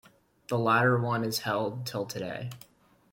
The 0.47 0.57
latter 0.57 0.97
one 0.99 1.23
is 1.23 1.41
held 1.41 1.85
till 1.85 2.07
today. 2.07 2.49